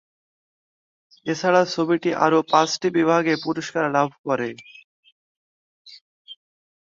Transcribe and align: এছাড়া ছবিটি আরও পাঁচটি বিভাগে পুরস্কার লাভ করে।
এছাড়া 1.25 1.61
ছবিটি 1.73 2.09
আরও 2.25 2.39
পাঁচটি 2.51 2.87
বিভাগে 2.97 3.33
পুরস্কার 3.45 3.85
লাভ 3.95 4.09
করে। 4.25 4.49